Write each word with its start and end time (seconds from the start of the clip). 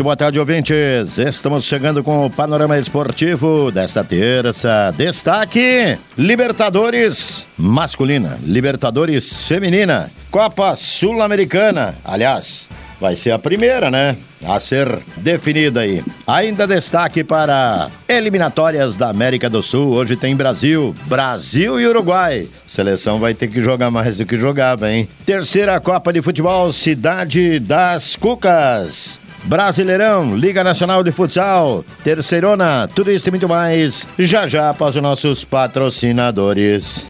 Muito 0.00 0.06
boa 0.06 0.16
tarde, 0.16 0.40
ouvintes. 0.40 1.18
Estamos 1.18 1.66
chegando 1.66 2.02
com 2.02 2.24
o 2.24 2.30
panorama 2.30 2.78
esportivo 2.78 3.70
desta 3.70 4.02
terça. 4.02 4.94
Destaque: 4.96 5.98
Libertadores 6.16 7.44
masculina, 7.58 8.38
Libertadores 8.42 9.46
feminina, 9.46 10.10
Copa 10.30 10.74
Sul-Americana. 10.74 11.94
Aliás, 12.02 12.66
vai 12.98 13.14
ser 13.14 13.32
a 13.32 13.38
primeira, 13.38 13.90
né? 13.90 14.16
A 14.42 14.58
ser 14.58 15.00
definida 15.18 15.80
aí. 15.80 16.02
Ainda 16.26 16.66
destaque 16.66 17.22
para 17.22 17.90
eliminatórias 18.08 18.96
da 18.96 19.10
América 19.10 19.50
do 19.50 19.62
Sul. 19.62 19.90
Hoje 19.90 20.16
tem 20.16 20.34
Brasil, 20.34 20.96
Brasil 21.08 21.78
e 21.78 21.86
Uruguai. 21.86 22.48
Seleção 22.66 23.18
vai 23.18 23.34
ter 23.34 23.48
que 23.48 23.62
jogar 23.62 23.90
mais 23.90 24.16
do 24.16 24.24
que 24.24 24.40
jogava, 24.40 24.90
hein? 24.90 25.06
Terceira 25.26 25.78
Copa 25.78 26.10
de 26.10 26.22
Futebol, 26.22 26.72
Cidade 26.72 27.58
das 27.58 28.16
Cucas. 28.16 29.19
Brasileirão, 29.44 30.36
Liga 30.36 30.62
Nacional 30.62 31.02
de 31.02 31.12
Futsal, 31.12 31.84
Terceirona, 32.04 32.88
tudo 32.94 33.10
isso 33.10 33.28
e 33.28 33.30
muito 33.30 33.48
mais, 33.48 34.06
já 34.18 34.46
já 34.46 34.70
após 34.70 34.96
os 34.96 35.02
nossos 35.02 35.44
patrocinadores. 35.44 37.09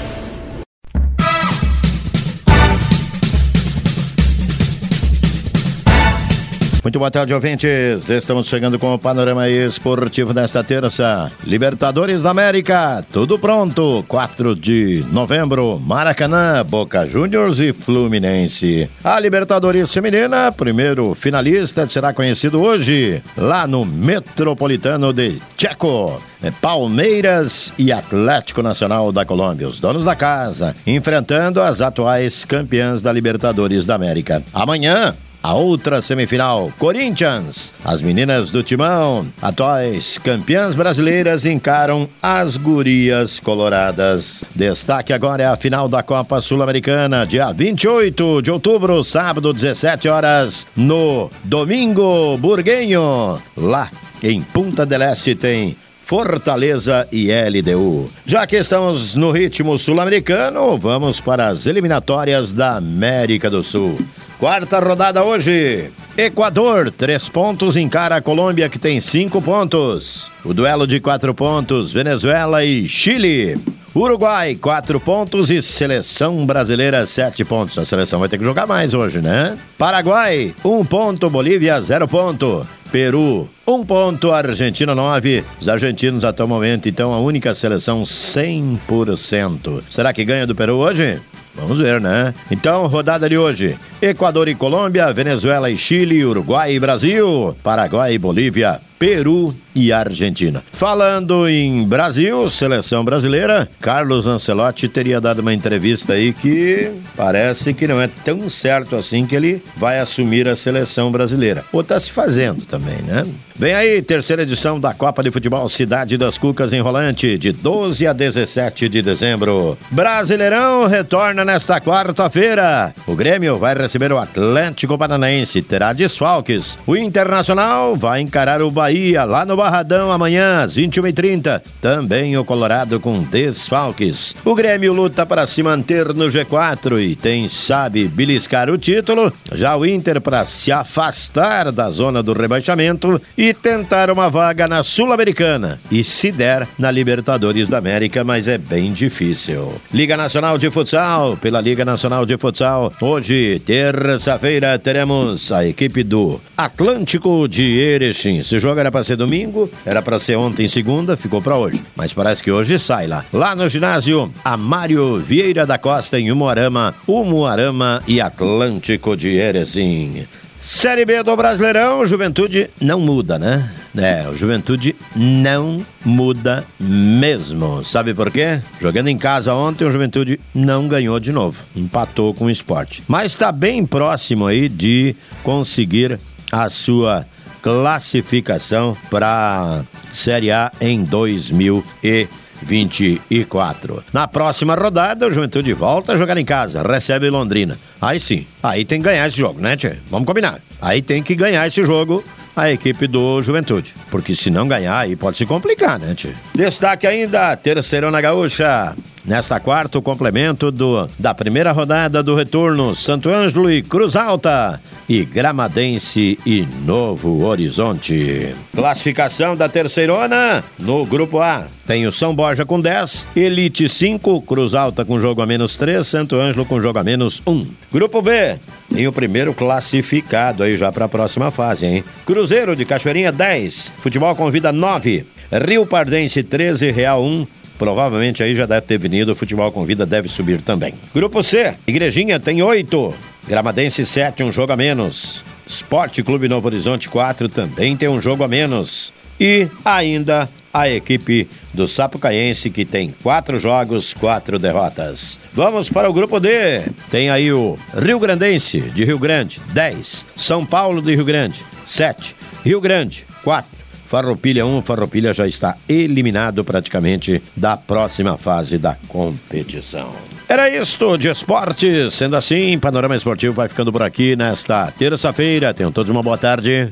Muito 6.83 6.97
boa 6.97 7.11
tarde, 7.11 7.31
ouvintes. 7.31 8.09
Estamos 8.09 8.47
chegando 8.47 8.79
com 8.79 8.91
o 8.91 8.97
panorama 8.97 9.47
esportivo 9.47 10.33
desta 10.33 10.63
terça. 10.63 11.31
Libertadores 11.43 12.23
da 12.23 12.31
América, 12.31 13.05
tudo 13.13 13.37
pronto. 13.37 14.03
4 14.07 14.55
de 14.55 15.05
novembro, 15.11 15.79
Maracanã, 15.79 16.65
Boca 16.65 17.05
Juniors 17.05 17.59
e 17.59 17.71
Fluminense. 17.71 18.89
A 19.03 19.19
Libertadores 19.19 19.93
Feminina, 19.93 20.51
primeiro 20.51 21.13
finalista, 21.13 21.87
será 21.87 22.13
conhecido 22.13 22.59
hoje, 22.59 23.21
lá 23.37 23.67
no 23.67 23.85
Metropolitano 23.85 25.13
de 25.13 25.39
Checo. 25.55 26.19
É 26.41 26.49
Palmeiras 26.49 27.71
e 27.77 27.91
Atlético 27.91 28.63
Nacional 28.63 29.11
da 29.11 29.23
Colômbia, 29.23 29.67
os 29.67 29.79
donos 29.79 30.05
da 30.05 30.15
casa, 30.15 30.75
enfrentando 30.87 31.61
as 31.61 31.79
atuais 31.79 32.43
campeãs 32.43 33.03
da 33.03 33.11
Libertadores 33.11 33.85
da 33.85 33.93
América. 33.93 34.41
Amanhã, 34.51 35.15
a 35.43 35.53
outra 35.53 36.01
semifinal, 36.01 36.71
Corinthians. 36.77 37.73
As 37.83 38.01
meninas 38.01 38.51
do 38.51 38.61
Timão, 38.61 39.27
atuais 39.41 40.17
campeãs 40.17 40.75
brasileiras, 40.75 41.45
encaram 41.45 42.07
as 42.21 42.57
gurias 42.57 43.39
coloradas. 43.39 44.43
Destaque 44.55 45.13
agora 45.13 45.43
é 45.43 45.47
a 45.47 45.55
final 45.55 45.87
da 45.87 46.03
Copa 46.03 46.41
Sul-Americana, 46.41 47.25
dia 47.25 47.51
28 47.51 48.41
de 48.41 48.51
outubro, 48.51 49.03
sábado, 49.03 49.53
17 49.53 50.07
horas, 50.07 50.67
no 50.75 51.31
Domingo 51.43 52.37
Burguenho. 52.37 53.41
Lá 53.57 53.89
em 54.21 54.41
Punta 54.41 54.85
del 54.85 55.01
Este 55.01 55.33
tem 55.33 55.75
Fortaleza 56.11 57.07
e 57.09 57.29
LDU. 57.31 58.11
Já 58.25 58.45
que 58.45 58.57
estamos 58.57 59.15
no 59.15 59.31
ritmo 59.31 59.77
sul-americano, 59.77 60.77
vamos 60.77 61.21
para 61.21 61.47
as 61.47 61.65
eliminatórias 61.65 62.51
da 62.51 62.75
América 62.75 63.49
do 63.49 63.63
Sul. 63.63 63.97
Quarta 64.41 64.79
rodada 64.79 65.23
hoje. 65.23 65.91
Equador, 66.17 66.89
três 66.89 67.29
pontos, 67.29 67.75
encara 67.77 68.15
a 68.15 68.21
Colômbia, 68.23 68.69
que 68.69 68.79
tem 68.79 68.99
cinco 68.99 69.39
pontos. 69.39 70.31
O 70.43 70.51
duelo 70.51 70.87
de 70.87 70.99
quatro 70.99 71.31
pontos, 71.31 71.93
Venezuela 71.93 72.65
e 72.65 72.89
Chile. 72.89 73.61
Uruguai, 73.95 74.55
quatro 74.55 74.99
pontos 74.99 75.51
e 75.51 75.61
seleção 75.61 76.43
brasileira, 76.43 77.05
sete 77.05 77.45
pontos. 77.45 77.77
A 77.77 77.85
seleção 77.85 78.19
vai 78.19 78.27
ter 78.27 78.39
que 78.39 78.43
jogar 78.43 78.65
mais 78.65 78.95
hoje, 78.95 79.19
né? 79.19 79.55
Paraguai, 79.77 80.55
um 80.65 80.83
ponto. 80.83 81.29
Bolívia, 81.29 81.79
zero 81.79 82.07
ponto. 82.07 82.65
Peru, 82.91 83.47
um 83.67 83.85
ponto. 83.85 84.31
Argentina, 84.31 84.95
nove. 84.95 85.45
Os 85.61 85.69
argentinos 85.69 86.25
até 86.25 86.43
o 86.43 86.47
momento, 86.47 86.89
então, 86.89 87.13
a 87.13 87.19
única 87.19 87.53
seleção 87.53 88.01
100%. 88.01 89.83
Será 89.91 90.11
que 90.11 90.25
ganha 90.25 90.47
do 90.47 90.55
Peru 90.55 90.77
hoje? 90.77 91.21
Vamos 91.61 91.79
ver, 91.79 92.01
né? 92.01 92.33
Então, 92.49 92.87
rodada 92.87 93.29
de 93.29 93.37
hoje: 93.37 93.77
Equador 94.01 94.47
e 94.47 94.55
Colômbia, 94.55 95.13
Venezuela 95.13 95.69
e 95.69 95.77
Chile, 95.77 96.25
Uruguai 96.25 96.73
e 96.73 96.79
Brasil, 96.79 97.55
Paraguai 97.61 98.15
e 98.15 98.17
Bolívia, 98.17 98.81
Peru 99.01 99.51
e 99.73 99.91
Argentina. 99.91 100.63
Falando 100.73 101.47
em 101.49 101.83
Brasil, 101.87 102.47
seleção 102.51 103.03
brasileira, 103.03 103.67
Carlos 103.79 104.27
Ancelotti 104.27 104.87
teria 104.87 105.19
dado 105.19 105.39
uma 105.39 105.53
entrevista 105.53 106.13
aí 106.13 106.31
que 106.31 106.91
parece 107.17 107.73
que 107.73 107.87
não 107.87 107.99
é 107.99 108.07
tão 108.23 108.47
certo 108.47 108.95
assim 108.95 109.25
que 109.25 109.35
ele 109.35 109.63
vai 109.75 109.99
assumir 109.99 110.47
a 110.47 110.55
seleção 110.55 111.11
brasileira. 111.11 111.65
Ou 111.73 111.83
tá 111.83 111.99
se 111.99 112.11
fazendo 112.11 112.63
também, 112.65 113.01
né? 113.01 113.25
Vem 113.55 113.73
aí, 113.73 114.01
terceira 114.01 114.41
edição 114.41 114.79
da 114.79 114.93
Copa 114.93 115.21
de 115.21 115.29
Futebol 115.29 115.67
Cidade 115.69 116.17
das 116.17 116.37
Cucas 116.37 116.73
Enrolante, 116.73 117.37
de 117.37 117.51
12 117.51 118.07
a 118.07 118.13
17 118.13 118.89
de 118.89 119.01
dezembro. 119.01 119.77
Brasileirão 119.91 120.87
retorna 120.87 121.45
nesta 121.45 121.79
quarta-feira. 121.79 122.93
O 123.05 123.15
Grêmio 123.15 123.57
vai 123.57 123.75
receber 123.75 124.11
o 124.11 124.17
Atlético 124.17 124.97
Paranaense, 124.97 125.61
terá 125.61 125.93
desfalques. 125.93 126.77
O 126.87 126.97
Internacional 126.97 127.95
vai 127.95 128.21
encarar 128.21 128.61
o 128.63 128.71
Bahia 128.71 128.90
lá 129.27 129.45
no 129.45 129.55
Barradão 129.55 130.11
amanhã 130.11 130.61
às 130.63 130.75
21h30. 130.75 131.61
Também 131.79 132.37
o 132.37 132.43
Colorado 132.43 132.99
com 132.99 133.23
desfalques. 133.23 134.35
O 134.43 134.53
Grêmio 134.53 134.93
luta 134.93 135.25
para 135.25 135.47
se 135.47 135.63
manter 135.63 136.13
no 136.13 136.27
G4 136.27 137.01
e 137.01 137.15
tem, 137.15 137.47
sabe, 137.47 138.07
beliscar 138.07 138.69
o 138.69 138.77
título. 138.77 139.31
Já 139.53 139.75
o 139.77 139.85
Inter 139.85 140.19
para 140.19 140.43
se 140.45 140.71
afastar 140.71 141.71
da 141.71 141.89
zona 141.89 142.21
do 142.21 142.33
rebaixamento 142.33 143.21
e 143.37 143.53
tentar 143.53 144.09
uma 144.09 144.29
vaga 144.29 144.67
na 144.67 144.83
Sul-Americana. 144.83 145.79
E 145.89 146.03
se 146.03 146.31
der, 146.31 146.67
na 146.77 146.91
Libertadores 146.91 147.69
da 147.69 147.77
América, 147.77 148.23
mas 148.23 148.47
é 148.47 148.57
bem 148.57 148.91
difícil. 148.91 149.73
Liga 149.93 150.17
Nacional 150.17 150.57
de 150.57 150.69
Futsal, 150.69 151.37
pela 151.37 151.61
Liga 151.61 151.85
Nacional 151.85 152.25
de 152.25 152.37
Futsal. 152.37 152.91
Hoje, 152.99 153.61
terça-feira, 153.65 154.77
teremos 154.77 155.51
a 155.51 155.65
equipe 155.65 156.03
do 156.03 156.41
Atlântico 156.57 157.47
de 157.47 157.79
Erechim. 157.79 158.41
Se 158.41 158.59
jogo 158.59 158.80
era 158.81 158.91
para 158.91 159.03
ser 159.03 159.15
domingo, 159.15 159.69
era 159.85 160.01
para 160.01 160.19
ser 160.19 160.35
ontem, 160.35 160.67
segunda, 160.67 161.15
ficou 161.15 161.41
para 161.41 161.57
hoje. 161.57 161.81
Mas 161.95 162.13
parece 162.13 162.43
que 162.43 162.51
hoje 162.51 162.77
sai 162.77 163.07
lá. 163.07 163.23
Lá 163.31 163.55
no 163.55 163.69
ginásio, 163.69 164.31
Amário 164.43 165.17
Vieira 165.17 165.65
da 165.65 165.77
Costa 165.77 166.19
em 166.19 166.31
Umuarama, 166.31 166.93
Umuarama 167.07 168.03
e 168.07 168.19
Atlântico 168.19 169.15
de 169.15 169.29
Erechim. 169.29 170.25
Série 170.59 171.05
B 171.05 171.23
do 171.23 171.35
Brasileirão, 171.35 172.05
Juventude 172.05 172.69
não 172.79 172.99
muda, 172.99 173.39
né? 173.39 173.71
É, 173.97 174.29
o 174.29 174.35
Juventude 174.35 174.95
não 175.15 175.83
muda 176.05 176.63
mesmo. 176.79 177.83
Sabe 177.83 178.13
por 178.13 178.29
quê? 178.29 178.61
Jogando 178.79 179.07
em 179.07 179.17
casa 179.17 179.55
ontem, 179.55 179.85
o 179.85 179.91
Juventude 179.91 180.39
não 180.53 180.87
ganhou 180.87 181.19
de 181.19 181.31
novo. 181.31 181.57
Empatou 181.75 182.33
com 182.33 182.45
o 182.45 182.49
esporte. 182.49 183.03
Mas 183.07 183.31
está 183.31 183.51
bem 183.51 183.85
próximo 183.85 184.45
aí 184.45 184.69
de 184.69 185.15
conseguir 185.43 186.19
a 186.51 186.69
sua 186.69 187.25
classificação 187.61 188.97
para 189.09 189.83
Série 190.11 190.51
A 190.51 190.71
em 190.79 191.03
2000 191.03 191.83
e 192.03 192.27
24. 192.63 194.03
Na 194.13 194.27
próxima 194.27 194.75
rodada, 194.75 195.27
o 195.27 195.33
Juventude 195.33 195.73
volta 195.73 196.13
a 196.13 196.17
jogar 196.17 196.37
em 196.37 196.45
casa, 196.45 196.83
recebe 196.83 197.29
Londrina. 197.29 197.77
Aí 198.01 198.19
sim, 198.19 198.45
aí 198.61 198.85
tem 198.85 198.99
que 199.01 199.05
ganhar 199.05 199.27
esse 199.27 199.37
jogo, 199.37 199.59
né, 199.59 199.75
Tchê? 199.75 199.95
Vamos 200.09 200.27
combinar. 200.27 200.59
Aí 200.81 201.01
tem 201.01 201.23
que 201.23 201.35
ganhar 201.35 201.65
esse 201.67 201.83
jogo 201.83 202.23
a 202.55 202.71
equipe 202.71 203.07
do 203.07 203.41
Juventude. 203.41 203.93
Porque 204.09 204.35
se 204.35 204.49
não 204.49 204.67
ganhar, 204.67 204.99
aí 204.99 205.15
pode 205.15 205.37
se 205.37 205.45
complicar, 205.45 205.99
né, 205.99 206.13
tio? 206.13 206.33
Destaque 206.53 207.07
ainda, 207.07 207.55
terceirona 207.55 208.19
gaúcha. 208.21 208.95
Nesta 209.23 209.59
quarta, 209.59 209.99
o 209.99 210.01
complemento 210.01 210.71
do, 210.71 211.07
da 211.19 211.33
primeira 211.33 211.71
rodada 211.71 212.23
do 212.23 212.35
retorno, 212.35 212.95
Santo 212.95 213.29
Ângelo 213.29 213.71
e 213.71 213.83
Cruz 213.83 214.15
Alta 214.15 214.81
e 215.07 215.23
Gramadense 215.23 216.39
e 216.43 216.65
Novo 216.83 217.43
Horizonte. 217.43 218.55
Classificação 218.73 219.55
da 219.55 219.69
terceirona 219.69 220.63
no 220.79 221.05
grupo 221.05 221.39
A. 221.39 221.67
Tem 221.85 222.07
o 222.07 222.11
São 222.11 222.33
Borja 222.33 222.65
com 222.65 222.79
10, 222.79 223.27
Elite 223.35 223.87
5, 223.87 224.41
Cruz 224.41 224.73
Alta 224.73 225.05
com 225.05 225.19
jogo 225.19 225.41
a 225.41 225.45
menos 225.45 225.77
3, 225.77 226.07
Santo 226.07 226.37
Ângelo 226.37 226.65
com 226.65 226.81
jogo 226.81 226.97
a 226.97 227.03
menos 227.03 227.43
1. 227.45 227.67
Grupo 227.91 228.21
B, 228.23 228.57
tem 228.91 229.07
o 229.07 229.13
primeiro 229.13 229.53
classificado 229.53 230.63
aí 230.63 230.75
já 230.77 230.91
para 230.91 231.05
a 231.05 231.09
próxima 231.09 231.51
fase, 231.51 231.85
hein? 231.85 232.03
Cruzeiro 232.25 232.75
de 232.75 232.85
Cachoeirinha 232.85 233.31
10, 233.31 233.91
Futebol 234.01 234.35
Convida 234.35 234.71
9, 234.71 235.25
Rio 235.67 235.85
Pardense 235.85 236.41
13, 236.41 236.91
Real 236.91 237.23
1, 237.23 237.45
Provavelmente 237.81 238.43
aí 238.43 238.53
já 238.53 238.67
deve 238.67 238.85
ter 238.85 238.99
vindo, 238.99 239.31
o 239.31 239.35
futebol 239.35 239.71
com 239.71 239.83
vida 239.83 240.05
deve 240.05 240.29
subir 240.29 240.61
também. 240.61 240.93
Grupo 241.15 241.41
C, 241.41 241.73
Igrejinha 241.87 242.39
tem 242.39 242.61
oito, 242.61 243.11
Gramadense 243.47 244.05
7, 244.05 244.43
um 244.43 244.53
jogo 244.53 244.71
a 244.71 244.77
menos. 244.77 245.43
Esporte 245.65 246.21
Clube 246.21 246.47
Novo 246.47 246.67
Horizonte 246.67 247.09
4 247.09 247.49
também 247.49 247.97
tem 247.97 248.07
um 248.07 248.21
jogo 248.21 248.43
a 248.43 248.47
menos. 248.47 249.11
E 249.39 249.67
ainda 249.83 250.47
a 250.71 250.87
equipe 250.87 251.49
do 251.73 251.87
Sapucaense, 251.87 252.69
que 252.69 252.85
tem 252.85 253.15
quatro 253.23 253.57
jogos, 253.57 254.13
quatro 254.13 254.59
derrotas. 254.59 255.39
Vamos 255.51 255.89
para 255.89 256.07
o 256.07 256.13
grupo 256.13 256.39
D. 256.39 256.83
Tem 257.09 257.31
aí 257.31 257.51
o 257.51 257.79
Rio 257.97 258.19
Grandense, 258.19 258.79
de 258.79 259.03
Rio 259.03 259.17
Grande, 259.17 259.59
10. 259.73 260.23
São 260.37 260.63
Paulo 260.63 261.01
de 261.01 261.15
Rio 261.15 261.25
Grande, 261.25 261.65
7. 261.83 262.35
Rio 262.63 262.79
Grande, 262.79 263.25
4. 263.43 263.80
Farroupilha 264.11 264.65
1, 264.65 264.81
Farroupilha 264.81 265.33
já 265.33 265.47
está 265.47 265.77
eliminado 265.87 266.65
praticamente 266.65 267.41
da 267.55 267.77
próxima 267.77 268.37
fase 268.37 268.77
da 268.77 268.97
competição. 269.07 270.11
Era 270.49 270.69
isto 270.69 271.17
de 271.17 271.29
esportes. 271.29 272.13
Sendo 272.13 272.35
assim, 272.35 272.77
Panorama 272.77 273.15
Esportivo 273.15 273.53
vai 273.53 273.69
ficando 273.69 273.89
por 273.89 274.03
aqui 274.03 274.35
nesta 274.35 274.91
terça-feira. 274.91 275.73
Tenham 275.73 275.93
todos 275.93 276.09
uma 276.09 276.21
boa 276.21 276.37
tarde. 276.37 276.91